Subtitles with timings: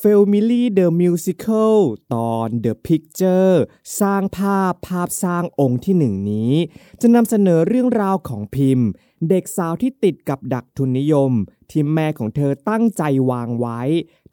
[0.00, 1.74] f a m i l y The Musical
[2.14, 3.54] ตอน The Picture
[4.00, 6.52] สร้างภาพภาพสร้างองค์ที่หนึ่งนี้
[7.00, 8.88] จะนำเสนอเรื่องราวของพิมพ์
[9.28, 11.32] เด็กสาวที่ติดกับดักทุนนิยม
[11.70, 13.80] ที่แม่ของเธอตั้งใจวางไว้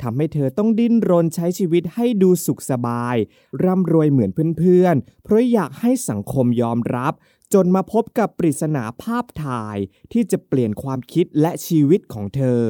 [0.02, 3.16] ทำให้เธอต้องดิ้นรนใช้ชีวิตให้ดูสุขสบาย
[3.64, 7.14] ร่ำรวยเหมือนเพื่อนๆ เพราะอยากให้สังคมยอมรับ
[7.54, 9.78] จนมาพบกับปริศนาภาพถ่าย
[10.12, 12.62] ที่จะเปลี่ยนความคิดและชีวิตของเธอ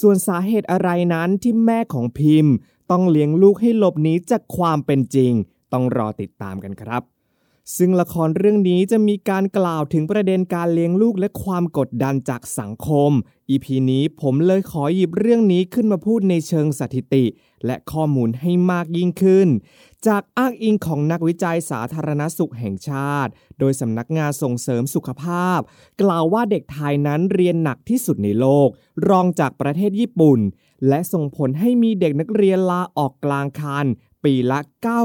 [0.00, 2.54] ส่วนสาเหตุอะไรนั้นที่แม่ของพิมพ์
[2.90, 5.32] ต้องเลี้ยงลูกให้หลบหนีจากความเป็นจริง
[5.72, 7.13] ต้องรอติดตามกันครับ
[7.76, 13.10] ซึ่งละครเรื่องนี้จะมีการกล่าวถึงประเด็นการเลี้ยงลูกและความกดดันจากสังคม
[13.50, 17.24] EP นี้ผมเลยขอหยิบเรื่องนี้ขึ้นมาพูดในเชิงสถิติ
[17.66, 19.48] และข้อมูลให้มากยิ่งขึ้น
[20.06, 25.60] จากอ้างอิงของนักวิจัยสาธารณสุขแห่งชาติ โดยสำนักงานส่งเสริมสุขภาพ
[26.02, 28.68] กล่าวว่าเด็กไทยนั้นเรียนหนักที่สุดในโลก
[29.08, 30.40] รองจากประเทศญี่ปุ่น
[30.88, 33.86] และส่งผลให้มีเด็กนักเรียนลาออกกลางคัน
[34.24, 34.58] ปีละ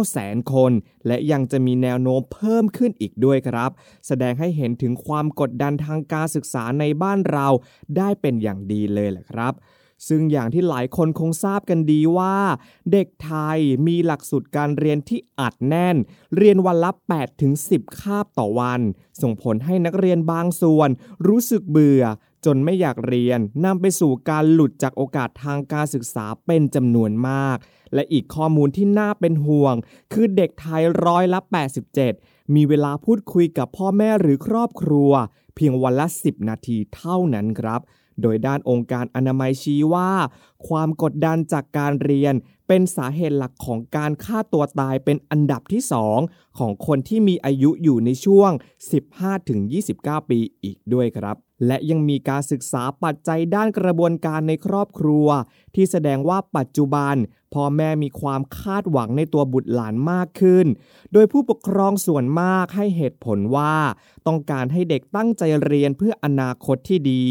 [0.03, 0.71] 900,000 คน
[1.07, 3.71] และยังจะมีแนวโน้มเพิ่มขึ้นอีกด้วยครับ
[4.07, 7.47] แสดงให้เห็นถึงความกดดันทางการศึกษาในบ้านเรา
[7.97, 9.55] ได้เป็นอย่างดีเลยแหละครับ
[10.07, 12.37] ซึ่งอย่างที่หลายคนคงทราบกันดีว่า
[12.91, 15.95] เด็กไทยมีหลักสูตรการเรียนที่อัดแน่น
[16.37, 18.81] เรียนวันละ8ถึง10 คาบต่อวัน
[19.21, 20.89] ส่งผลให้นักเรียนบางส่วน
[21.27, 22.03] รู้สึกเบื่อ
[22.45, 27.57] จนไม่อยากเรียนนำไปสู่การหลุดจากโอกาสทางการศึกษาเป็นจำนวนมาก
[27.93, 29.75] และอีกข้อมูลที่น่าเป็นห่วง
[30.13, 31.39] คือเด็กไทยร้อยละ
[31.97, 35.11] 87 มีเวลาพูดคุยกับพ่อแม่หรือครอบครัว
[35.55, 37.81] เพียงวันละ 10 นาทีเท่านั้นครับ
[38.23, 40.11] โดยด้านองค์การอนามัยชี้ว่า
[40.67, 42.33] ความกดดันจากการเรียน
[42.67, 45.81] เป็นสาเหตุหลักของการฆ่าตัวตายเป็นอันดับที่
[46.21, 48.51] 2 ของคนที่มีอายุอยู่ในช่วง
[49.41, 51.37] 15-29 ปีอีกด้วยครับ
[51.67, 55.27] และยังมีการศึกษาปัจจัยด้านกระบวนการในครอบครัว
[55.75, 57.15] ที่แสดงว่าปัจจุบัน
[57.53, 60.67] พ่อแม่มีความคาดหวังในตัวบุตรหลานมากขึ้น
[61.13, 63.75] โดยผู้ปกครองส่วนมากให้เหตุผลว่า
[64.27, 67.23] ต้องการให้เด็กตั้งใจเรียนเพื่ออนาคตที่ดี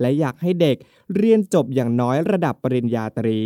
[0.00, 0.76] และอยากให้เด็ก
[1.16, 3.42] เรียนจบอย่างน้อยระดับปริญญาตรี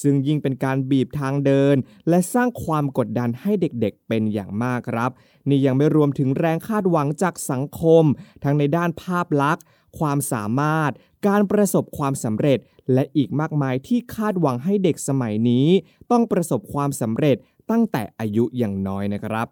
[0.00, 1.76] ซึ่งยิ่งเป็นการบีบทางเดิน
[2.08, 5.10] และสร้างความกดดันให้เด็กๆเป็นอย่างมากครับ
[5.48, 8.04] นี่ยังไม่รวมถึงแรงคาดหวังจากสังคม
[8.42, 9.64] ทั้งในด้านภาพลักษณ์
[9.98, 10.92] ความสามารถ
[11.26, 12.58] การประสบความสำเร็จ
[12.92, 15.68] และอีกมากมายที่คาดหวังให้เด็กสมัยนี้
[16.10, 17.36] ต้องประสบความสำเร็จ
[17.70, 19.46] ตั้งแต่อายุอย่างน้อยนะครับ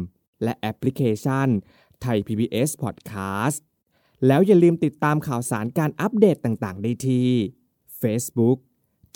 [0.42, 1.48] และแอปพลิเคชัน
[2.04, 3.58] Thai PBS Podcast
[4.26, 7.30] แล้วอย่าลืมติดตามข่าวสารการอัปเดตต่างๆ ได้ที่
[8.00, 8.58] Facebook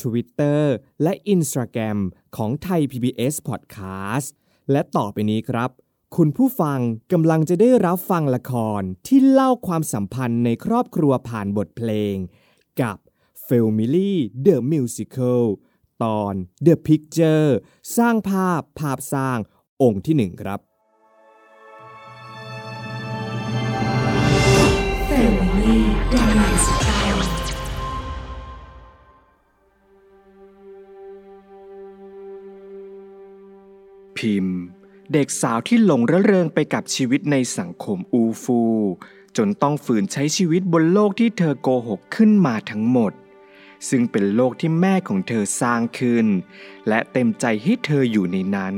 [0.02, 0.62] Twitter
[1.02, 1.98] และ Instagram
[2.36, 4.28] ของไทย PBS Podcast
[4.70, 5.70] และต่อไปนี้ครับ
[6.16, 6.80] คุณผู้ฟัง
[7.12, 12.14] กำลังจะได้รับฟังละครที่เล่าความสัมพันธ์ในครอบครัวผ่านบทเพลง
[12.80, 12.96] กับ
[13.48, 14.12] Family
[14.46, 15.42] The Musical
[16.02, 16.34] ตอน
[16.66, 17.48] The Picture
[17.96, 19.38] สร้างภาพภาพสร้าง
[19.82, 20.60] องค์ที่หนึ่งครับ
[25.08, 25.78] Family
[26.12, 27.18] The Musical
[34.16, 34.58] พิมพ์
[35.12, 38.60] เด็กสาวที่หลงระเริงไปกับชีวิตในสังคมอูฟู
[39.36, 43.12] จนต้องฝืนใช้ชีวิตบนโลกที่เธอโกหกขึ้นมาทั้งหมด
[43.88, 46.26] ซึ่งเป็นโลกที่แม่ของเธอสร้างขึ้น
[46.88, 48.74] และเต็มใจให้เธออยู่ในนั้น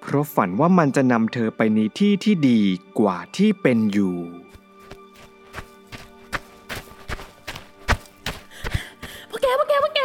[0.00, 2.62] เพราะฝันว่ามันจะนำเธอไปในที่ที่ดี
[2.98, 4.16] กว่าที่เป็นอยู่
[9.30, 10.02] พวกแกพวกแกพวกแก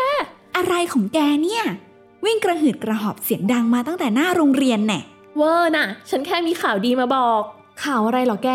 [0.56, 1.64] อะไรของแกเนี่ย
[2.26, 5.02] วิ่งกระหืดกระหอบเสียงดังมาตั้งแต่หน้าโรงเรียนแน่
[5.38, 7.42] เวอร์น่ะ ฉันแค่มีข่าวดีมาบอก
[7.84, 8.50] ข่าวอะไรเหรอแก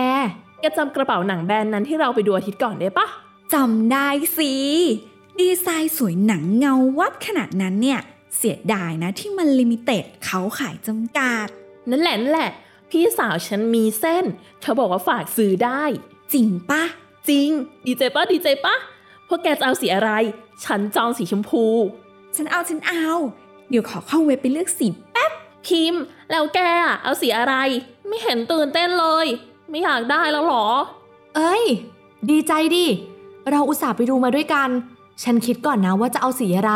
[0.61, 3.07] แกจำกระเป๋าหนังแบรนด์นั้นที่เราไปดูอาทิตย์ก่อนได้ปะ
[3.55, 4.09] จำได้
[4.39, 4.53] สิ
[5.41, 8.01] ดีไซน์สวยหนังเงาวับขนาดนั้นเนี่ย
[8.37, 11.47] เสียดายนะที่มัน limited เขาขายจำกัด
[11.91, 12.51] นั่นแหละนั่นแหละ
[12.91, 14.25] พี่สาวฉันมีเส้น
[14.61, 15.83] เธอบอกว่าฝากซื้อได้
[16.33, 16.83] จริงปะ
[17.29, 17.49] จริง
[17.87, 18.75] ดีใจปะดีใจปะ
[19.29, 20.11] พวกแกจะเอาสีอะไร
[20.65, 21.65] ฉันจองสีชมพู
[22.37, 23.09] ฉันเอาฉันเอา
[23.69, 25.33] เดี๋ยวขอเข้าเว็บไปเลือกสีแป๊บ
[25.69, 25.95] คิม
[26.31, 27.55] แล้วแกอะเอาสีอะไร
[28.09, 29.27] ไม่เห็นตื่นเต้นเลย
[29.71, 30.67] ไม่อยากได้แล้วหรอ
[31.37, 31.65] เอ้ย
[32.31, 32.87] ดีใจดิ
[33.51, 34.69] เราอุตส่าห์ไปดูมาด้วยกัน
[35.23, 36.73] ฉันคิดก่อนนะว่าจะเอาสีอะไร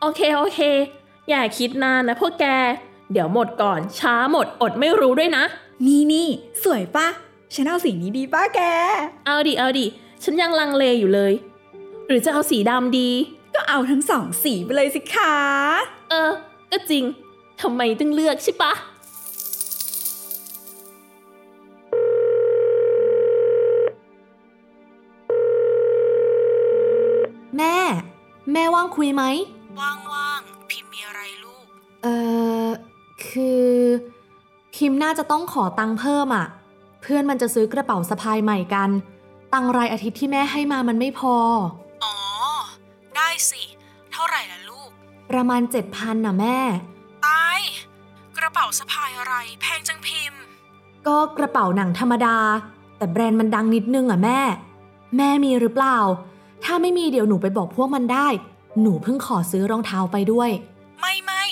[0.00, 0.60] โอเคโอเค
[1.30, 2.46] อย่าคิดนานนะพวกแก
[3.12, 5.44] เดี๋ยวหมดก่อนช้าหมดอดไม่รู้ด้วยนะ
[5.86, 6.28] นี่นี่
[6.64, 7.06] สวยปะ
[7.54, 8.60] ฉันเอาสีนี้ดีปะแก
[9.26, 9.86] เอาดิเอาดิ
[10.22, 11.32] ฉันยังลังเลอยู่เลย
[12.06, 13.10] หรือจะเอาสีดำดี
[13.54, 15.34] ก็เอาทั้งสองสีไปเลยสิคะ
[16.10, 16.30] เออ
[16.70, 17.04] ก็จริง
[17.60, 18.72] ทำไมต้องเลือกใช่ปะ
[28.52, 29.24] แม่ว่างคุยไหม
[29.80, 31.64] ว่างๆพิมพ์มีอะไรลูก
[32.02, 32.16] เอ่
[32.64, 32.66] อ
[33.28, 33.68] คือ
[34.74, 36.46] พิมพ์น่าจะต้องขอตังค์เพิ่มอะ่ะ
[37.02, 38.90] เพื่อนมันจะซื้อกระเป๋าสะพายใหม่กัน
[39.52, 41.36] ตังค์รายอาทิตย์ที่แม่ให้มามันไม่พอ
[42.04, 42.14] อ๋อ
[43.16, 43.62] ได้สิ
[44.12, 44.90] เท่าไหร่ล่ะลูก
[45.30, 46.58] ประมาณเจ็ดพันน่ะแม่
[47.26, 47.58] ตาย
[48.38, 50.40] กระเป๋าสะพายอะไร แพงจังพิมพ์
[51.06, 52.36] ก็กระเป๋าหนังธรรมดา
[52.96, 54.40] แต่แบรนด์มันดังนิดนึงอะแม่
[55.16, 55.98] แม่มีหรือเปล่า
[56.64, 58.28] ถ้าไม่มีเดี๋ยวหนูไปบอกพวกมันได้
[58.80, 60.50] หนูเพิ่งขอซื้อรองเท้าไปด้วย
[61.00, 61.44] ไม่ไม่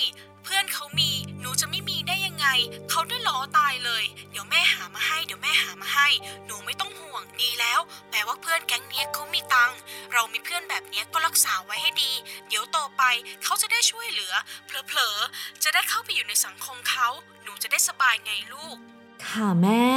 [0.43, 1.11] เพื่อนเขามี
[1.41, 2.47] หนูจะไม่มีได้ยังไง
[2.89, 6.07] เขาได้ล้อตายเลย เดี๋ยวแม่หามาให้ เดี๋ยวแม่หามาให้
[6.45, 9.79] หนูไม่ต้องห่วงดีแล้ว แปลว่าเพื่อนแก๊งเนี้ยเขามีตังค์
[10.13, 12.11] เรามีเพื่อนแบบเนี้ยก็รักษาไว้ให้ดี
[12.47, 13.03] เดี๋ยวโตไป
[13.43, 14.33] เขาจะได้ช่วยเหลือ
[14.65, 17.07] เผลอๆจะได้เข้าไปอยู่ในสังคมเขา
[17.43, 18.77] หนูจะได้สบายไงลูก
[19.25, 19.87] ค่ะแม่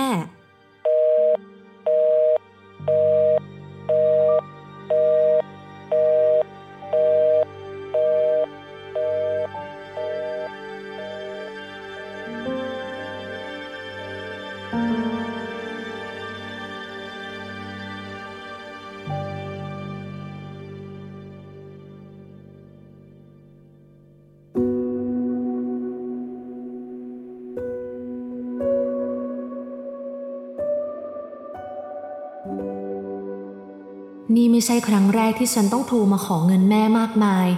[34.60, 37.48] ไม่ใช่ครั้งแรกที่ฉันต้องโทรมาขอเงินแม่มากมาย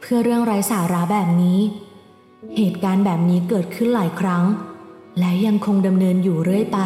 [0.00, 1.58] เพื่อเรื่องไร้สาระแบบนี้
[2.56, 4.44] เหตุการณ์แบบนี้เกิดขึ้นหลายครั้ง
[5.18, 6.80] และยังคงดำเนินอยู่เรื่อยไป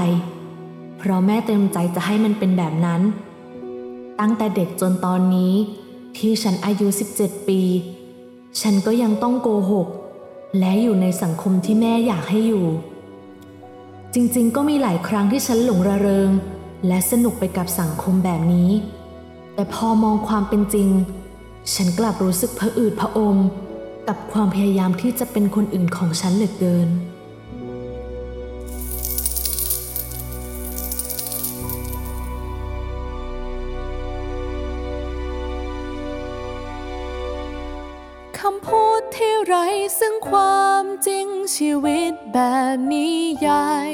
[0.98, 3.00] เพราะแม่เต็มใจจะให้มันเป็นแบบนั้น
[4.20, 5.54] ตั้งแต่เด็กจนตอนนี้
[6.16, 6.86] ที่ฉันอายุ
[7.18, 7.62] 17 ปี
[8.60, 9.88] ฉันก็ยังต้องโกหก
[10.58, 12.66] และอยู่ในสังคมที่แม่อยากให้อยู่
[14.14, 16.30] จริงๆ ก็มีหลายครั้งที่ฉันหลงระเริง
[16.86, 18.70] และสนุกไปกับสังคมแบบนี้
[19.58, 20.88] แต่พอมองความเป็นจริง
[21.74, 23.36] ฉันกลับรู้สึกผะอืดผะอม
[24.08, 26.88] กับความพยายามที่จะเป็นคนอื่นของฉันเหลือเกิน
[38.38, 39.66] คำพูดที่ไร้
[39.98, 41.26] ซึ่งความจริง
[41.56, 42.38] ชีวิตแบ
[42.74, 43.16] บนี้
[43.46, 43.90] ยาย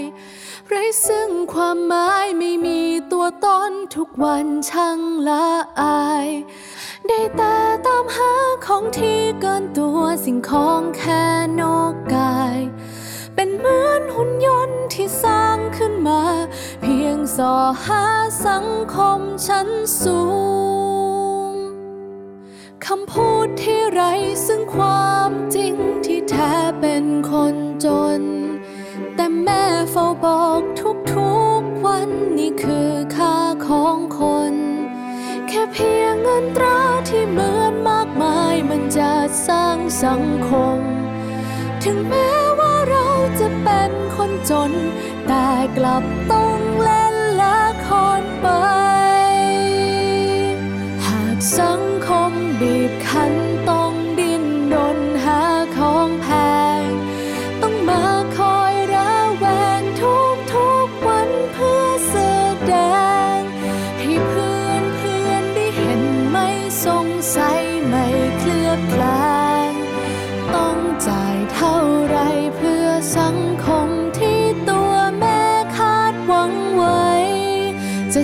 [0.69, 2.81] ไร้ซึ่งความหมายไม่มี
[3.13, 5.47] ตัวตนทุกวันช่างละ
[5.81, 6.29] อาย
[7.07, 8.33] ได้แต่ตามหา
[8.67, 11.25] ของที่เกินตัวสิ่งของแค่
[11.61, 12.59] นอกกาย
[13.35, 16.23] เป็นเหมือนหุ่นยนต์ที่สร้างขึ้นมา
[16.81, 17.55] เพียงส่อ
[17.87, 18.05] หา
[18.47, 19.69] สังคมชั้น
[20.03, 20.21] สู
[21.51, 21.55] ง
[22.87, 24.13] คำพูดที่ไร้
[24.47, 25.75] ซึ่งความจริง
[26.07, 27.55] ที่แท้เป็นคน
[27.85, 27.87] จ
[28.21, 28.23] น
[29.45, 30.63] แม่เฝ้าบอก
[31.13, 34.21] ทุกๆวันนี่คือค่าของค
[34.53, 34.55] น
[35.49, 39.13] แค่เพียงเงินตราที่เหมือนมากมายมันจะ
[39.49, 40.79] สร้างสังคม
[41.85, 43.09] ถึงแม้ว่าเรา
[43.41, 44.73] จะเป็นคนจน
[45.27, 45.47] แต่
[45.77, 47.89] กลับต้องเล่นละค
[48.21, 48.49] รไป
[51.07, 53.35] หากสังคมบีบคั้น
[53.69, 53.82] ต้อง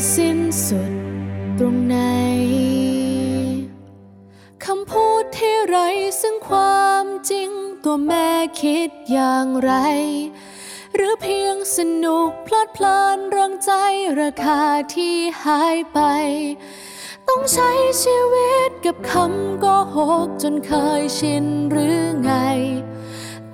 [0.00, 0.92] จะสิ้นสุด
[1.58, 1.96] ตรงไหน
[4.64, 5.88] คำพูดที่ไร้
[6.20, 7.50] ซึ่งความจริง
[7.84, 8.28] ตัวแม่
[8.62, 9.72] คิดอย่างไร
[10.94, 13.72] หรือเพียงสนุกพลดเพลินรังใจ
[14.20, 14.62] ราคา
[14.94, 16.00] ที่หายไป
[17.28, 17.70] ต้องใช้
[18.02, 22.32] ชีวิตกับคำโกหกจนเคยชินหรือไง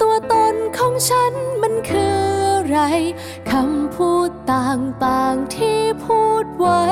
[0.01, 1.33] ตัวตนของฉัน
[1.63, 2.34] มันคือ
[2.75, 2.83] ไร
[3.51, 6.85] คำพูดต่างๆที่พูดไว้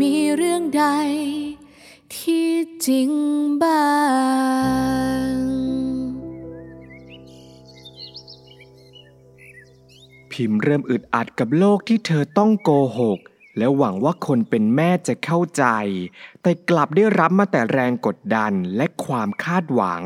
[0.00, 0.86] มีเรื่องใด
[2.16, 2.50] ที่
[2.86, 3.10] จริง
[3.62, 3.88] บ้า
[5.24, 5.32] ง
[10.32, 13.18] พิมพ์เริ่มอึดอัดกับโลกที่เธอต้องโกหก
[13.58, 15.64] และหวังว่าคนเป็นแม่จะเข้าใจ
[16.42, 20.02] แต่กลับได้รับมาแต่แรงกดดันและความคาดหวัง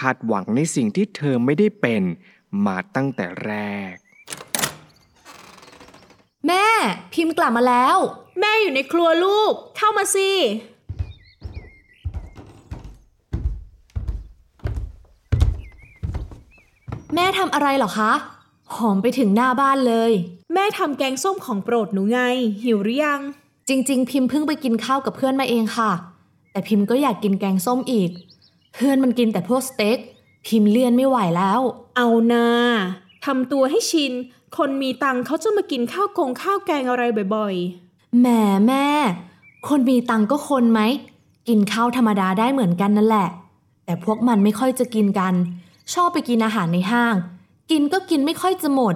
[0.00, 2.02] คาดหวังในสิ่งที่เธอไม่ได้เป็น
[2.66, 3.52] มาตั้งแต่แร
[3.92, 3.94] ก
[6.46, 6.66] แม่
[7.12, 7.96] พิมพ์กลับมาแล้ว
[8.40, 10.30] แม่อยู่ในครัวลูก เข้ามาสิ
[17.14, 18.12] แม่ทำอะไรเหรอคะ
[18.74, 20.12] หอมไปถึงหน้าบ้านเลย
[20.54, 22.18] แม่ทำแกงส้มของโปรดหนูไง
[22.62, 23.20] หิวหรือยัง
[23.68, 25.90] จริง ๆ พิมพ์เพิ่งไปกินข้าวกับเพื่อนมาเองค่ะ
[26.52, 28.10] แต่พิมพ์ก็อยากกินแกงส้มอีก
[28.74, 29.98] เพื่อนมันกินแต่พวกสเต็ก
[30.46, 31.60] พิมพ์เลี่ยนไม่ไหวแล้ว
[31.96, 32.46] เอานา
[33.24, 34.12] ทำตัวให้ชิน
[34.56, 37.02] คนมีตังค์เขาจะมากินข้าวกงข้าวแกงอะไร
[37.34, 37.54] บ่อย
[38.20, 38.26] แหม
[38.66, 38.86] แม่
[39.68, 40.80] คนมีตังค์ก็คนไหม
[41.48, 43.28] กินข้าวธรรมดาได้เหมือนกันนั่นแหละ
[43.84, 45.34] แต่พวกมันไม่ค่อยจะกินกัน
[45.94, 47.14] ชอบไปกินอาหารในห้าง
[47.70, 48.94] กินก็กินไม่ค่อยจะหมด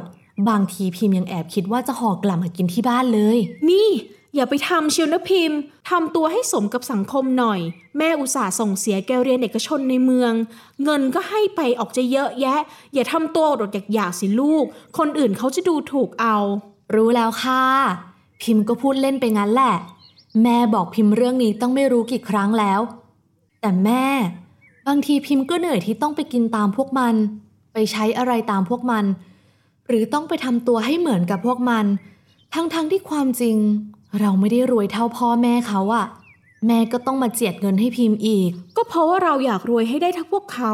[0.48, 3.88] บางทีพิมพ์ยังแอบคิดว่าจะห่อกลับมากินที่บ้านเลยๆนี่
[4.36, 5.58] อย่าไปทำเชียวนะพิมพ์
[5.90, 7.60] ทำตัวให้สมกับสังคมหน่อย
[7.98, 10.32] แม่อุตส่าห์ส่งเสียแกเรียนเอกชนในเมือง
[10.84, 12.60] เงินก็ให้ไปออกจะเยอะแยะ
[12.94, 14.64] อย่าทำตัวอดอยากๆสิลูก
[14.98, 16.36] คนอื่นเขาจะดูถูกเอา
[16.94, 17.62] รู้แล้วค่ะ
[18.42, 19.74] พิมพ์ก็พูดเล่นไปงั้นแหละ
[20.42, 22.80] แม่บอกพิมพ์เรื่องนี้ต้องไม่รู้กี่ครั้งแล้ว
[23.60, 24.06] แต่แม่
[24.86, 27.14] บางทีพิมพ์ก็เหนื่อยที่ต้องไปกินตามพวกมัน
[27.72, 29.04] ไปใช้อะไรตามพวกมัน
[29.88, 31.84] หรือต้องไปทำตัวให้เหมือนกับพวกมัน
[32.54, 33.56] ทั้งๆทที่ความจริง
[34.20, 36.06] เราไม่ได้รวยเท่าพ่อแม่เขาอะ
[36.66, 40.72] แม่ก็ต้องมาเจียดเงินให้พิมพ์อีก ก็เพราะว่าเราอยากรวยให้ได้ทั้งพวกเขา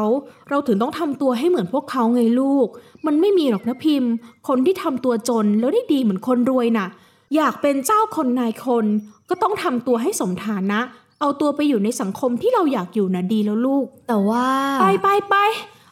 [0.49, 2.67] เราถึงต้องทำตัวให้เหมือนพวกเขาไงลูก
[3.05, 4.11] มันไม่มีหรอกนะพิมพ์
[4.47, 6.87] คนที่ทำตัวจนแล้วได้ดีเหมือนคนรวยน่ะ
[7.35, 8.85] อยากเป็นเจ้าคนนายคน
[9.29, 10.79] ก็ต้องทำตัวให้สมฐานะ
[11.19, 14.47] เอาตัวไปอยู่ในสังคมที่เราอยากอยู่นะดีแล้วลูก แต่ว่า
[14.81, 15.35] ไปไปไป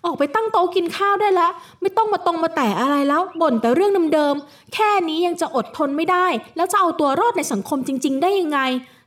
[0.05, 8.59] ออกไปตั้งโต๊ะกินข้าวได้แล้ว ไม่ต้องมาตรงมาแต่อะไรแล้วบ่นแต่เรื่องเดิมๆแค่นี้ยังจะอดทนไม่ได้ แล้วจะเอาตัวรอดในสังคมจริง ๆ ได้ยังไง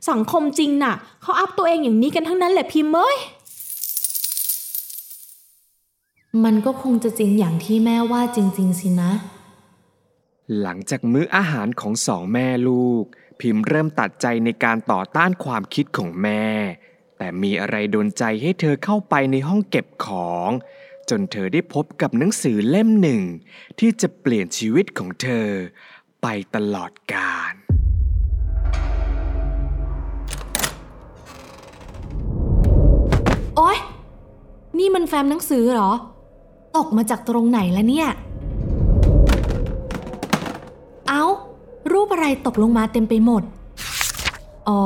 [0.09, 3.17] สังคมจริงน่ะเขาอัพตัวเองอย่างนี้กันทั้งนั้นแหละพิมพ์เอ้ย
[6.43, 9.11] มันก็คงจะจริงอย่างที่แม่ว่าจริง ๆ สินะ
[10.61, 13.03] หลังจากมื้ออาหารของสองแม่ลูก
[13.41, 16.43] พิมพ์เริ่มตัดใจในการต่อต้านความคิดของแม่
[17.17, 20.49] แต่มีอะไรดนใจให้เธอเข้าไปในห้องเก็บของ
[21.09, 23.21] จนเธอได้พบกับหนังสือเล่มหนึ่ง
[23.79, 25.47] ที่จะเปลี่ยนชีวิตของเธอ
[26.21, 27.53] ไปตลอดกาล
[33.55, 33.77] โอ๊ย
[34.77, 35.91] นี่มันแฟ้มหนังสือเหรอ
[36.77, 38.09] ตกมาจากตรงไหนแล้วเนี่ย
[41.09, 41.25] เอา้า
[41.91, 43.43] รูปอะไรตกลงมาเต็มไปหมด
[44.69, 44.81] อ๋อ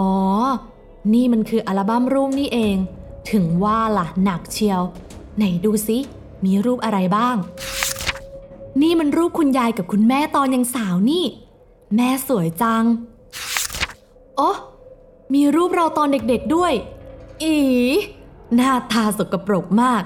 [1.13, 2.75] นี่มันคืออัลบั้มรูปนี่เอง
[3.31, 4.81] ถึงว่าล่ะหนักเชียว
[5.39, 5.97] ไหนดูสิ
[6.45, 7.35] มีรูปอะไรบ้าง
[8.81, 11.23] นี่มันรูปคุณยายกับคุณแม่ตอนยังสาวนี่
[11.95, 12.83] แม่สวยจัง
[14.37, 14.51] โอ้
[15.33, 16.73] มีรูปเราตอนเด็กๆด้วย
[17.43, 17.55] อี
[18.55, 20.03] หน้าตาสกปรกมาก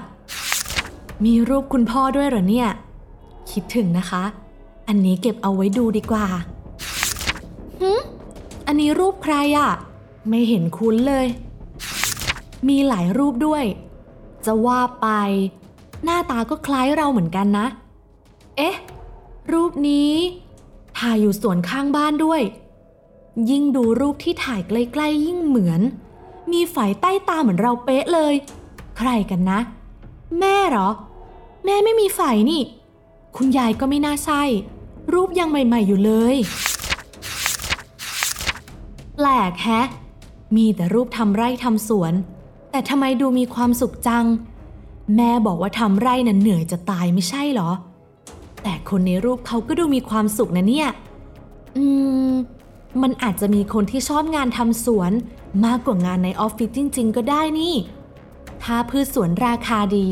[1.24, 2.68] มีรูปคุณพ่อด้วยเหรอเนี่ย
[3.50, 4.24] คิดถึงนะคะ
[4.88, 6.26] อันนี้เก็บเอาไว้ดูดีกว่า
[7.80, 8.00] หืม
[8.66, 9.70] อันนี้รูปใครอะ
[10.28, 11.26] ไม่เห็นคุ้นเลย
[12.68, 13.64] มีหลายรูปด้วย
[14.46, 15.08] จะว่าไป
[16.04, 17.66] หน้าตาก็คล้ายเราเหมือนกันนะ
[18.56, 18.76] เอ๊ะ
[19.52, 20.12] รูปนี้
[20.98, 22.42] ถ่ายอยู่สวนข้างบ้านด้วย
[23.50, 25.80] ยิ่งดูรูปที่ถ่ายใกล้ๆยิ่งเหมือน
[26.52, 28.34] มีไฝใต้ตาเหมือนเราเป๊ะเลย
[28.98, 29.58] ใครกันนะ
[30.38, 30.88] แม่เหรอ
[31.64, 32.20] แม่ไม่มีไฝ
[32.50, 32.62] นี่
[33.36, 34.42] คุณยายก็ไม่น่าใช่
[35.12, 36.36] รูปยังใหม่ๆอยู่เลย
[39.16, 39.86] แปลกแฮะ
[40.56, 42.12] มีแต่รูปทำไร่ทำสวน
[42.74, 44.24] แต่ทำไมดูมีความสุขจัง
[45.16, 47.70] แม่บอกว่าทำไร่น่ะเหนื่อยจะตายไม่ใช่เหรอ
[48.62, 50.88] แต่คนในรูปเขาก็ดูมีความสุขนะเนี่ย
[51.76, 51.84] อื
[52.30, 52.32] ม
[53.02, 55.12] มันอาจจะมีคนที่ชอบงานทำสวน
[55.64, 57.74] มากกว่างานในออฟฟิศจริง ๆ ก็ได้นี่
[58.62, 60.06] ถ้าพืชสวนราคาดี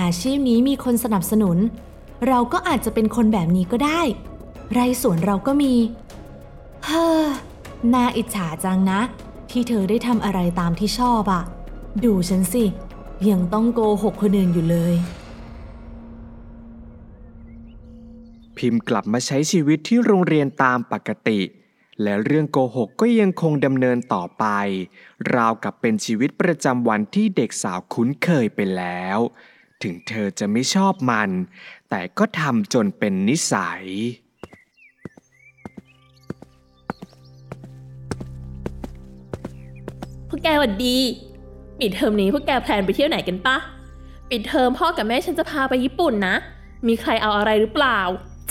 [0.00, 1.58] อาชีพนี้มีคนสนับสนุน
[2.28, 4.00] เราก็อาจจะเป็นคนแบบนี้ก็ได้
[4.72, 5.74] ไรสวนเราก็มี
[6.84, 7.26] เฮ้อ
[7.94, 9.00] น่าอิจฉาจังนะ
[9.50, 11.44] ที่เธอได้ทำอะไรตามที่ชอบอะ
[12.04, 12.64] ดูฉันสิ
[13.30, 14.94] ยังต้องโกหกคนอื่นอยู่เลย
[18.56, 21.40] พิมพ์กลับมาใช้ชีวิตที่โรงเรียนตามปกติ
[22.02, 24.44] และเรื่องโกหกก็ยังคงดำเนินต่อไป
[25.34, 29.18] ราวกับเป็นชีวิตประจำวันที่เด็กสาวคุ้นเคยไปแล้ว
[29.82, 31.30] ถึงเธอจะไม่ชอบมัน
[31.90, 33.84] แต่ก็ทำจนเป็นนิสัย
[40.28, 40.96] พวกแกหวัดดี
[41.82, 43.56] ปิดเทอมนี้พวกแกแพลนไปเที่ยวไหนกันปะ
[44.30, 46.34] ปิดเทอมพ่อกับแม่ฉันจะพาไปญี่ปุ่นนะ
[46.86, 48.00] มีใครเอาอะไรหรือเปล่า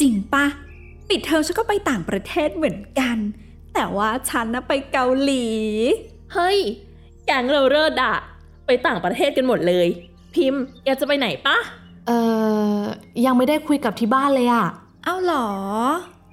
[0.01, 0.45] จริงปะ
[1.09, 3.17] ปิดเทอมฉันก็ไปต่างประเทศเหมือนกัน
[3.73, 5.47] แต่ว่าฉันน่ะไปเกาหลี
[6.33, 6.59] เฮ้ย
[7.25, 8.15] แกงเราเลิศอะ
[8.65, 9.88] ไปต่างประเทศกันหมดเลย
[10.35, 11.57] พิมพ์แกจะไปไหนปะ
[12.07, 12.19] เอ่
[12.79, 12.81] อ
[13.25, 14.65] ยังไม่ได้คุยกับที่บ้านเลยอะ
[15.03, 15.47] เอ้าเหรอ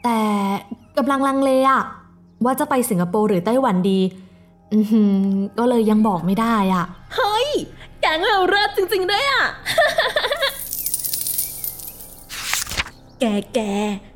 [0.05, 0.21] แต่
[0.97, 1.83] กำลังลังเลอะ
[2.45, 4.28] ว่าจะไปสิงคโปร์หรือไต้หวันดีอือหือ
[5.59, 6.85] ก็เลยยังบอกไม่ได้อะ
[7.17, 7.49] เฮ้ย
[8.01, 9.45] แกงเราเลิศจริงๆด้วยอะ
[13.21, 13.61] แกแก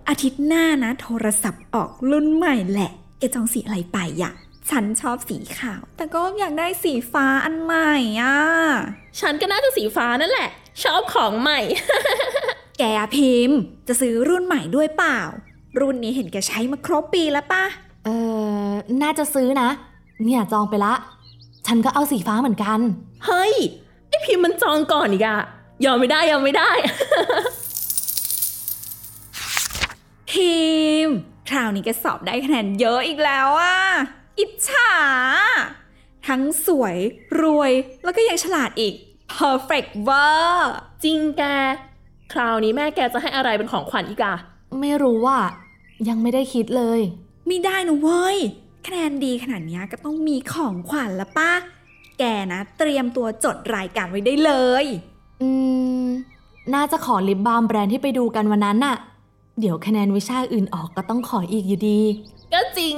[0.08, 4.32] อาทิตย์หน้านะ โทรศัพท์ออกรุ่นใหม่แหละ แกจองสีอะไรไปอะ
[4.70, 8.36] ฉันชอบสีขาว แต่ก็อยากได้สีฟ้าอันใหม่อะ
[9.20, 10.48] ฉันก็น่าจะสีฟ้านั่นแหละ
[10.82, 11.60] ชอบของใหม่
[12.78, 15.20] แกอะพิมพ์ จะซื้อรุ่นใหม่ด้วยเปล่า
[15.80, 17.64] รุ่นนี้เห็นแกใช้มาครบปีแล้วปะ
[18.04, 18.16] เอ่
[18.66, 18.70] อ
[19.02, 19.70] น่าจะซื้อนะ
[20.24, 20.94] เนี่ยจองไปละ
[21.66, 22.78] ฉันก็เอาสีฟ้าเหมือนกัน
[23.26, 23.54] เฮ้ย
[24.08, 25.38] ไอพิมพ์มันจองก่อนอีกอะ
[25.84, 26.70] ยอมไม่ได้ยอมไม่ได้
[30.30, 30.56] พิ
[31.06, 31.16] มพ์
[31.50, 33.76] คราวนี้แกสอบได้คะแนนเยอะอีกแล้วอะ
[34.38, 34.92] อิจฉา
[36.28, 36.96] ทั้งสวย
[37.40, 37.72] รวย
[38.04, 38.94] แล้วก็ยังฉลาดอีก
[39.36, 40.72] perfect เวอร์
[41.04, 41.42] จริงแก
[42.32, 44.34] คราวนี้แม่แกจะให้อะไรเป็นของขวัญอีกอะ
[44.80, 45.38] ไม่รู้ว่า
[46.08, 47.00] ยังไม่ได้คิดเลย
[47.46, 48.38] ไม่ได้นะเว้ย
[48.86, 51.50] คะแนนดีขนาดเนี้ยก็ต้องมีของขวัญละป้า
[52.18, 52.22] แก
[52.52, 54.84] นะ เตรียมตัวจดรายการไว้ได้เลย
[55.42, 55.48] อื
[56.04, 56.06] ม
[56.74, 58.96] น่าจะขอลิปบาล์มแบรนด์ที่ไปดูกันวันนั้นน่ะ
[59.60, 62.00] เดี๋ยวคะแนนวิชาอื่นออกก็ต้องขออีกอยู่ดี
[62.52, 62.94] ก็จริง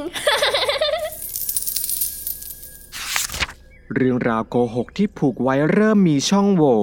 [3.95, 6.81] เรื่องราวโกหกที่ผูกไว้เริ่มมีช่องโหว่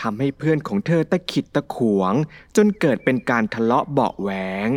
[0.00, 2.14] ทำให้เพื่อนของเธอตะขิดตะขวง
[2.56, 4.30] จนเกิดเป็นการทะเลาะเบาะแหว
[4.66, 4.68] ง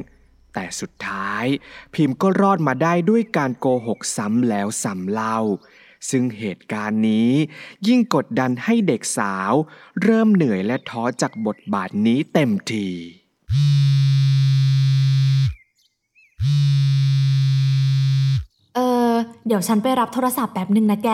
[0.60, 1.46] แต่สุดท้าย
[1.94, 5.40] พิมพ์ก็รอดมาได้ด้วยการโกหกซ้ำแล้วซ้ำเล่า
[6.10, 7.32] ซึ่งเหตุการณ์นี้
[7.88, 9.54] ยิ่งกดดันให้เด็กสาว
[10.04, 12.88] เริ่มเหนื่อยและท้อจากบทบาทนี้เต็มที
[18.76, 18.80] เอ
[19.12, 19.14] อ
[19.48, 21.10] เดี๋ยวฉันไปรับโทรศัพท์แป๊บหนึ่งนะแก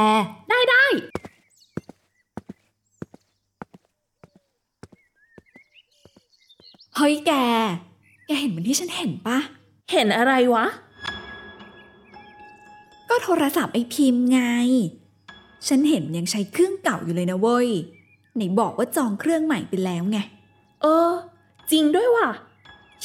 [0.50, 0.86] ได้ได้
[6.98, 7.34] เฮ้ยแก
[8.26, 9.38] แกเห็นเหมือนที่ฉันเห็นปะ
[9.92, 10.66] เห็นอะไรวะ
[13.10, 14.42] ก็โทรศัพท์ไอพิมพ์ไง
[15.68, 17.70] ฉันเห็นยังใช้เครื่องเก่าอยู่เลยนะเว้ย
[18.36, 20.18] ไหนบอกว่าจองเครื่องใหม่ไปแล้วไง
[20.82, 21.12] เออ
[21.72, 22.30] จริงด้วยว่ะ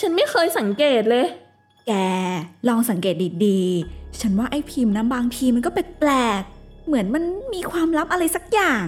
[0.01, 1.27] ฉันไม่เคยสังเกตเลย
[1.87, 1.93] แก
[2.69, 3.15] ลองสังเกต
[3.47, 8.85] ดีๆ ฉันว่าไอ้พิมพ์นะบางทีมันก็แปลกๆ เหมือนมันมีความลับอะไรสักอย่าง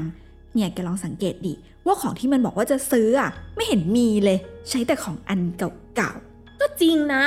[0.55, 1.55] เนี่ยแกลองสังเกตดิ
[1.87, 4.39] ว่าของที่มันบอกว่าจะซื้ออะไม่เห็นมีเลย
[4.69, 6.13] ใช้แต่ของอันเก่า
[6.61, 7.23] ก็จริงนะ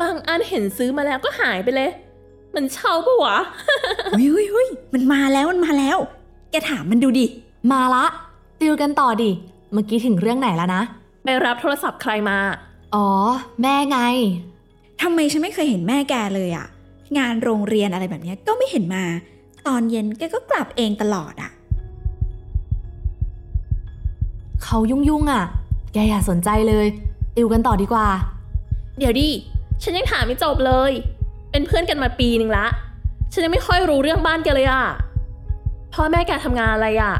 [0.00, 1.90] บางอันเห็นซื้อมาแล้วก็หายไปเลย
[2.54, 5.98] มันเช่าปะวะๆเฮ้ยเฮ้ยเฮ้ยมันมาแล้วมันมาแล้ว
[6.50, 7.26] แกถามมันดูดิ
[7.72, 8.04] มาละ
[8.60, 9.30] ติวกันต่อดิ
[9.72, 10.82] เมื่อกี้ถึงเรื่องไหนแล้วนะ
[11.24, 12.38] ไปรับโทรศัพท์ใครมา
[12.94, 13.08] อ๋อ
[13.62, 13.98] แม่ไง
[15.02, 16.66] ทำไมฉันไม่เคยเห็นแม่แกเลยอะ
[17.18, 19.04] งานโรงเรียนอะไรแบบเนี้ยก็ไม่เห็นมา
[19.66, 21.50] ตอนเย็นแกก็กลับเองตลอดอะ
[24.64, 25.44] เขายุ่งๆอะ
[25.92, 26.86] แกอย่าสนใจเลย
[27.36, 28.06] ติวกันต่อดีกว่า
[28.98, 29.28] เดี๋ยวดิ
[29.82, 30.90] ฉันยังถามไม่จบเลย
[31.50, 32.66] เป็นเพื่อนกันมาปีหนึ่งละ
[33.32, 34.82] ฉันยังไม่ค่อยรู้เรื่องบ้านแกเลยอะ
[35.92, 37.14] พ่อแม่แกทำงานอะไรอะ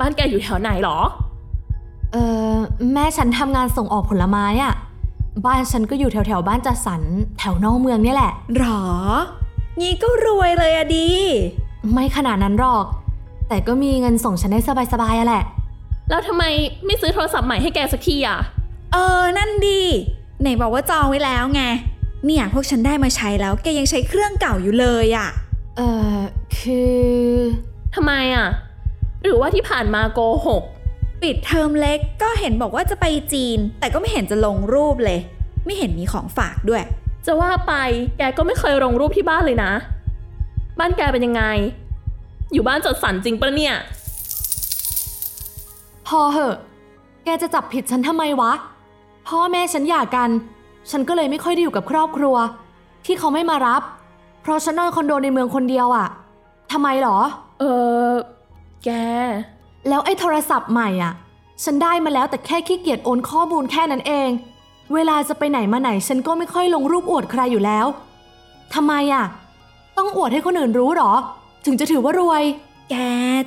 [0.00, 0.98] บ้านแกอยู่แถวไหนหรอ
[2.12, 2.16] เอ
[2.52, 2.54] อ
[2.92, 4.74] แม่ฉันทำงานส่งออกผลไม้อะ
[5.46, 7.02] บ้านฉันก็อยู่แถวๆบ้านจัดสรร
[7.38, 8.82] แถวนอกเมืองเนี่ยแหละ หรอ
[9.80, 11.08] งี้ก็รวยเลยอะดี
[11.92, 12.84] ไม่ขนาดนั้นหรอก
[13.48, 14.60] แต่ก็มีเงินส่งฉันได้
[14.92, 15.44] สบายๆอะแหละ
[16.08, 16.44] แล้วทำไม
[16.86, 18.38] ไม่ซื้อโทรศัพท์ใหม่ให้แกสักทีอะ
[18.92, 19.82] เออ นั่นดี
[20.40, 21.62] ไหนบอกว่าจองไว้แล้วไง
[22.26, 25.28] เนี่ยพวกฉันได้มาใช้แล้ว แกยังใช้เครื่องเก่าอยู่เลยอะ
[25.76, 25.80] เอ
[26.14, 26.16] อ
[26.58, 27.34] คือ
[27.94, 28.48] ทำไมอะ
[29.22, 30.62] หรือว่าที่ผ่านมาโกหก
[31.22, 35.18] ปิดเทอมเล็กก็เห็นบอกว่าจะไปจีน แต่ก็ไม่เห็นจะลงรูปเลย
[35.64, 36.82] ไม่เห็นมีของฝากด้วย
[37.26, 37.74] จะว่าไป
[38.18, 39.72] แกก็ไม่เคยลงรูปที่บ้านเลยนะ
[40.78, 41.44] บ้านแกเป็นยังไง
[42.52, 43.74] อยู่บ้านจัดสรรจริงปะเนี่ย
[46.08, 46.56] พอเหอะ
[47.24, 48.52] แกจะจับผิดฉันทำไมวะ
[49.28, 50.30] พ่อแม่ฉันหย่ากัน
[50.90, 52.36] ฉันก็เลยไม่ค่อยได้อยู่กับครอบครัว
[53.06, 53.82] ที่เขาไม่มารับ
[54.42, 56.06] เพราะฉันนอนคอนโดในเมืองคนเดียวอะ
[56.72, 57.18] ทำไมหรอ
[57.60, 57.64] เอ
[58.10, 58.12] อ
[58.84, 58.90] แก
[59.88, 61.12] แล้วไอ้โทรศัพท์ใหม่อะ
[61.64, 64.30] ฉันได้มาแล้วแต่แค่ขี้เกียจโอนข้อมูลแค่นั้นเอง
[64.94, 67.86] เวลาจะไปไหนมาไหน ฉันก็ไม่ค่อยลงรูปอวดใครอยู่แล้ว
[68.74, 69.24] ทำไมอะ
[69.96, 71.12] ต้องอวดให้คนอื่นรู้หรอ
[71.64, 72.42] ถึงจะถือว่ารวย
[72.90, 72.94] แก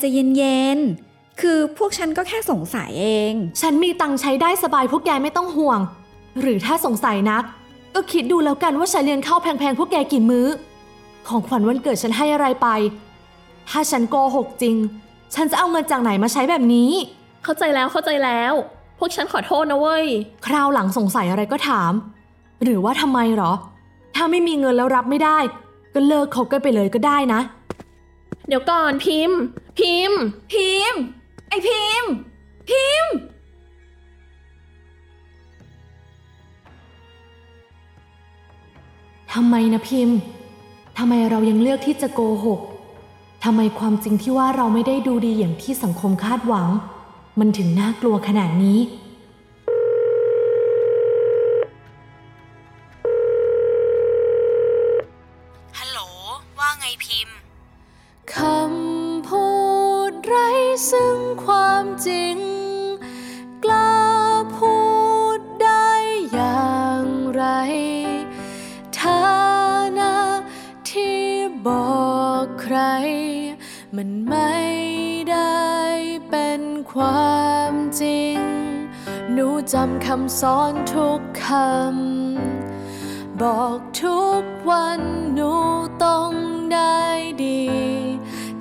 [0.01, 1.06] จะเย็นๆ
[1.41, 5.79] คือพวกฉันก็แค่สงสัยเอง ฉันมีตังค์ใช้ได้สบายพวกแกไม่ต้องห่วง
[6.41, 7.43] หรือถ้าสงสัยนัก
[7.95, 10.47] ก็คิดดูแล้วกันว่าฉันเรียนข้าวแพงๆพวกแกกี่มื้อ
[11.27, 12.67] ของขวัญวันเกิดฉันให้อะไรไป
[13.69, 14.75] ถ้าฉันโกหกจริง
[15.35, 16.91] ฉันจะเอาเงินจากไหนมาใช้แบบนี้
[17.43, 18.53] เข้าใจแล้วเข้าใจแล้ว
[18.99, 20.05] พวกฉันขอโทษนะเว้ย
[20.47, 21.91] คราวหลังสงสัยอะไรก็ถาม
[22.63, 23.51] หรือว่าทำไมหรอ
[24.15, 25.37] ถ้าไม่มีเงินแล้วรับไม่ได้
[25.93, 27.41] ก็เลิกคบกันไปเลยก็ได้นะ
[28.47, 29.39] เดี๋ยวก่อนพิมพ์
[29.79, 30.19] พิมพ์
[30.53, 30.99] พิมพ์
[31.49, 32.11] ไอพิมพ์
[32.69, 33.13] พิมพ์
[39.33, 40.17] ทำไมนะพิมพ์
[40.97, 42.61] ทำไมเรายังเลือกที่จะโกหก
[43.43, 46.67] ทำไมความจริงที่ว่าเราไม่ได้ดูดีอย่างที่สังคมคาดหวัง
[47.39, 48.79] มันถึงน่ากลัวขนาดนี้
[73.99, 74.57] มันไม่
[75.31, 75.65] ได้
[76.29, 76.61] เป็น
[76.93, 78.39] ความจริง
[79.31, 85.01] หนูจำคำสอนทุกคำ บอกทุกวัน
[85.33, 85.51] หนู
[86.03, 86.31] ต้อง
[86.73, 87.01] ได้
[87.43, 87.65] ดี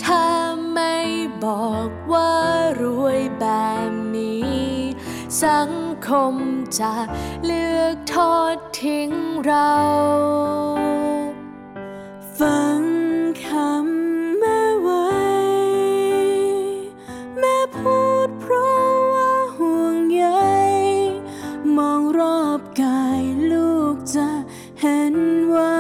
[0.05, 0.25] ถ้า
[0.73, 0.95] ไม่
[1.45, 2.35] บอกว่า
[2.83, 3.47] รวยแบ
[3.91, 4.61] บนี้
[5.45, 5.71] สัง
[6.07, 6.35] คม
[6.79, 6.95] จะ
[7.45, 9.11] เลือกทอดทิ้ง
[9.45, 10.76] เรา
[22.19, 24.29] รอบกายลูกจะ
[24.81, 25.17] เห็น
[25.55, 25.79] ว่า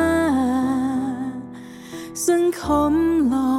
[2.28, 2.92] สังคม
[3.28, 3.55] หลอก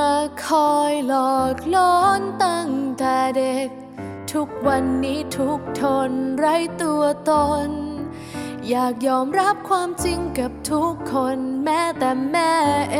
[0.00, 3.68] มาคอยหลอกล้อนตั้งแต่เด็ก
[4.32, 7.32] ทุกวันนี้ทุกทนไร้ตัวต
[7.66, 7.68] น
[8.68, 12.54] อยากยอมรับความจริงกับทุกคนแม้แต่แม่
[12.92, 12.98] เอ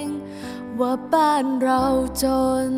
[0.00, 0.02] ง
[0.80, 1.84] ว่าบ้านเรา
[2.22, 2.24] จ
[2.68, 2.70] น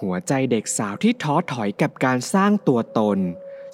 [0.00, 3.18] หัวใจเด็กสาวที่ท้อถอยกับการสร้างตัวตน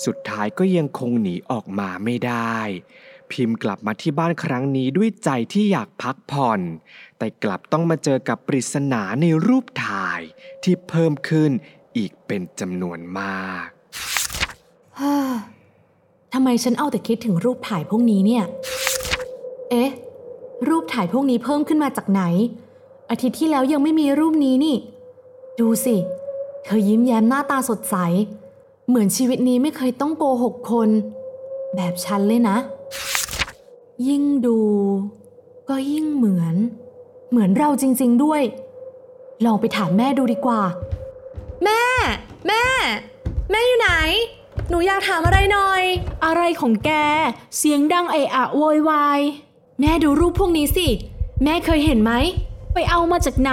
[0.04, 2.58] สุดท้ายก็ยังคงหนีออกมาไม่ได้
[3.32, 6.60] พิมพ์กลับมาที่บ้านครั้งนี้ด้วยใจที่อยากพักผ่อน
[7.18, 10.20] แต่กลับต้องมาเจอกับปริศนาในรูปถ่าย
[10.62, 11.50] ที่เพิ่มขึ้น
[11.96, 13.66] อีกเป็นจำนวนมาก
[16.32, 18.44] ทำไมฉันเอาแต่คิดถึงรูปถ่ายพวกนี้เนี่ย
[19.70, 19.90] เอ๊ะ
[20.68, 22.22] รูปถ่ายพวกนี้เพิ่มขึ้นมาจากไหน
[23.10, 24.76] อาทิตย์ที่แล้วยังไม่มีรูปนี้นี่
[25.60, 25.96] ดูสิ
[26.64, 27.96] เธอยิ้มแย้มหน้าตาสดใส
[28.88, 30.88] เหมือนชีวิตนี้ไม่เคยต้องโกหกคน
[31.76, 32.56] แบบฉันเลยนะ
[34.08, 34.58] ยิ่งดู
[35.68, 36.56] ก็ยิ่งเหมือน
[37.30, 38.42] เหมือนเราจริง ๆด้วย
[39.44, 40.60] ลองไปถามแม่ดูดีกว่า
[41.64, 41.82] แม่
[42.46, 42.64] แม่
[43.50, 43.90] แม่อยู่ไหน
[44.68, 45.82] หนูอยากถามอะไรหน่อย
[46.24, 46.90] อะไรของแก
[47.56, 49.20] เสียงดังเอะอะโวยวาย
[49.80, 50.88] แม่ดูรูปพวกนี้สิ
[51.44, 52.12] แม่เคยเห็นไหม
[52.74, 53.52] ไปเอามาจากไหน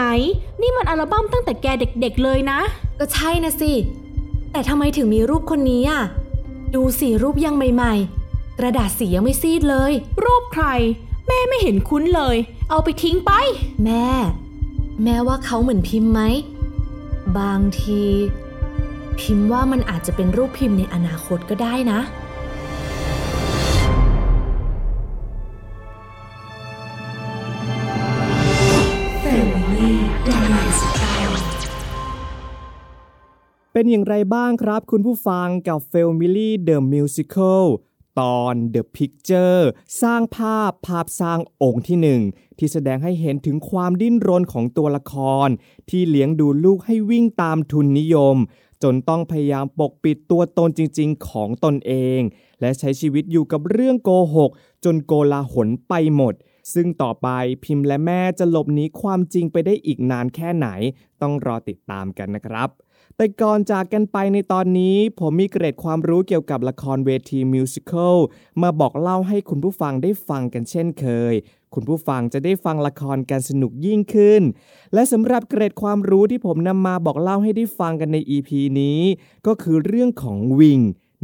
[0.62, 2.60] นี่มันอัลบั้มตั้งแต่แกเด็กๆเลยนะ
[3.00, 3.72] ก็ใช่นะสิ
[4.52, 6.02] แต่ทำไมถึงมีรูปคนนี้อะ
[6.76, 8.21] ดูสิรูปยังใหม่ๆ
[8.64, 9.92] กระดาษสียังไม่ซีดเลย
[10.24, 10.66] รูปใคร
[11.28, 12.38] แม่ไม่เห็นคุ้นเลย
[12.70, 13.32] เอาไปทิ้งไป
[13.84, 14.08] แม่
[15.04, 16.22] แม่ว่าเขาเหมือนพิมพ์ไหม
[17.40, 18.04] บางที
[19.20, 22.00] พิมพ์ว่ามันอาจจะเป็นรูปพิมพ์ในอนาคตก็ได้นะ
[33.74, 37.66] เป็นอย่างไรบ้างครับคุณผู้ฟังกับ f a m i l y The Musical
[38.20, 39.62] ตอน The Picture
[40.02, 42.22] สร้างภาพภาพสร้างองค์ที่หนึ่ง
[42.58, 45.14] ที่แสดงให้เห็นถึงความดิ้นรนของตัวละค
[45.46, 45.48] ร
[45.90, 48.38] ที่เลี้ยงดูลูกให้วิ่งตามทุนนิยม
[48.84, 52.20] จนต้องพยายามปกปิดตัวตนจริง ๆ ของตนเอง
[52.62, 54.52] และใช้ชีวิตอยู่กับเรื่องโกหก
[54.86, 56.34] จนโกลาหลไปหมด
[56.74, 57.28] ซึ่งต่อไป
[57.64, 60.68] พิมพ์และแม่จะหลบหนีความจริงไปได้อีกนานแค่ไหน
[61.22, 62.70] ต้องรอติดตามกันนะครับ
[63.22, 68.18] แต่ก่อนจากกันไปในตอนนี้ ผมมีเกร็ดความรู้เกี่ยวกับละครเวทีมิวสิควล
[68.62, 71.34] มาบอกเล่าให้คุณผู้ฟังได้ฟังกันเช่นเคย
[71.74, 74.42] คุณผู้ฟังจะได้ฟังละครกันสนุกยิ่งขึ้น
[74.94, 78.50] และสำหรับเกร็ดความรู้ที่ผมนำมาบอกเล่าให้ได้ฟังกันใน EP
[78.82, 79.02] นี้
[79.48, 80.80] ก็คือเรื่องของวิง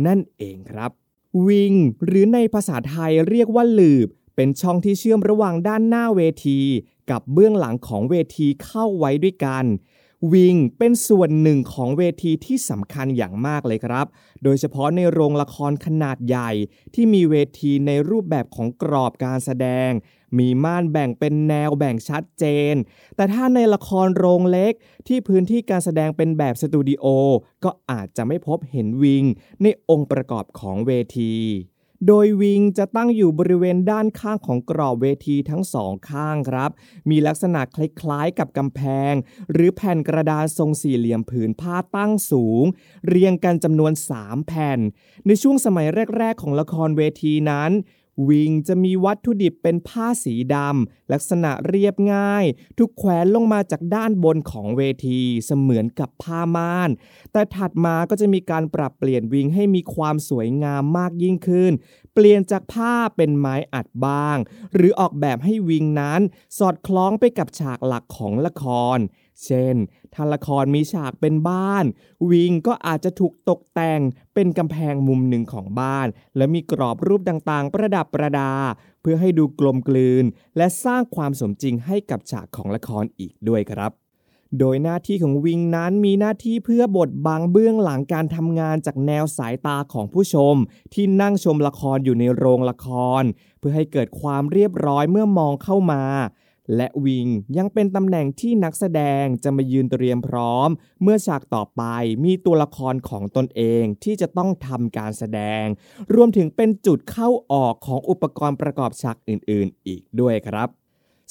[0.08, 0.92] นั่นเองครับ
[1.48, 1.74] วิง
[2.06, 6.60] หรือในภาษาไทยเรียกว่าหลืบ เป็นช่องที่เชื่อมระหว่างด้านหน้าเวที
[7.12, 9.66] กับเบื้องหลังของเวทีเข้าไว้ด้วยกัน
[10.34, 14.06] วิงเป็นส่วนหนึ่งของเวทีที่สำคัญอย่างมากเลยครับ
[14.44, 16.52] โดยเฉพาะในโรงละครขนาดใหญ่
[16.94, 19.92] ที่มีเวทีในรูปแบบของกรอบการแสดง
[20.38, 22.76] มีม่านแบ่งเป็นแนวแบ่งชัดเจน
[23.16, 24.74] แต่ถ้าในละครโรงเล็ก
[25.08, 27.06] ที่พื้นที่การแสดงเป็นแบบสตูดิโอ
[27.64, 29.24] ก็อาจจะไม่พบเห็นวิง
[29.62, 31.34] ในองค์ประกอบของเวที
[32.06, 36.72] โดยวิงจะตั้งอยู่บริเวณด้านข้างของกรอบเวทีทั้งสองข้างครับ
[37.10, 38.82] มีลักษณะคล้ายๆกับกำแพ
[39.12, 39.14] ง
[39.52, 42.64] หรือแผ่นกระดาษทรงสี่เหลี่ยมผืนผ้าตั้งสูง
[43.08, 44.80] เรียงกันจำนวน 3 แผ่น
[45.28, 47.72] ในช่วงสมัยแรก ๆ ของละครเวทีนั้น
[48.30, 52.46] วิงจะมีวัตถุดิบเป็นผ้าสีดำลักษณะเรียบง่าย
[52.78, 56.90] ทุกแขวนลงมาจากด้านบนของเวทีเสมือนกับผ้าม่าน
[57.32, 61.72] แต่ถัดมาก็จะมีการปรับเปลี่ยนวิงให้มีความสวยงามมากยิ่งขึ้น
[62.20, 64.38] เปลี่ยนจากผ้าเป็นไม้อัดบ้าง
[64.76, 66.22] หรือออกแบบให้วิงนั้น
[66.58, 68.64] สอดคล้องไปกับฉากหลักของละค
[68.96, 68.98] ร
[69.46, 69.76] เช่น
[70.14, 71.86] ถ้าละครมีฉากเป็นบ้าน
[72.32, 74.02] วิงก็อาจจะถูกตกแต่ง
[74.34, 78.54] เป็นกำแพงมุมหนึ่งของบ้าน และมีกรอบรูปต่างๆ ประดับประดา
[79.02, 80.26] เพื่อให้ดูกลมกลืน
[80.58, 84.07] และสร้างความสมจริงให้กับฉากของละครอีกด้วยครับ
[84.60, 90.56] โดยหน้าที่ของวิงนั้นมีหน้าที่เพื่อบดบังเบื้องหลังการทำงานจากแนวสายตาของผู้ชม
[90.94, 92.88] ที่นั่งชมละครอยู่ในโรงละค
[93.22, 93.24] ร
[93.60, 96.04] เพื่อให้เกิดความเรียบร้อยเมื่อมองเข้ามา
[96.76, 100.70] และวิงยังเป็นตำแหน่งที่นักแสดงจะมายืนเตรียมพร้อม
[101.02, 101.84] เมื่อฉากต่อไป
[102.24, 105.66] มีตัวละครของตนเองที่จะต้องทำการแสดง
[106.16, 110.70] รวมถึงเป็นจุดเข้าออกของอุปกรณ์ประกอบฉากอื่น ๆ อีกด้วยครับ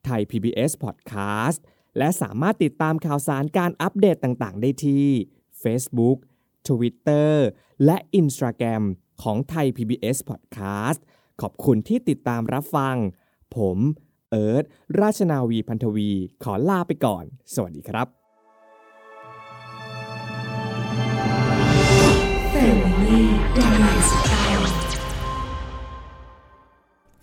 [0.08, 1.60] Thai PBS Podcast
[1.98, 5.08] และสามารถติดตามข่าวสารการอัปเดตต่างๆ ได้ที่
[5.64, 6.18] Facebook
[6.68, 7.34] Twitter
[7.86, 8.84] และ Instagram
[9.24, 11.00] ของไทย PBS Podcast
[11.42, 12.96] ขอบคุณที่ติดตามรับฟัง
[13.56, 13.78] ผม
[14.30, 14.66] เอิร์ธ
[15.00, 16.12] ราชนาวีพันธวี
[16.44, 18.08] ขอลาไปก่อน สวัสดีครับ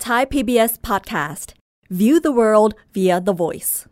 [0.05, 1.53] Thai PBS Podcast.
[1.89, 3.90] View the world via the voice.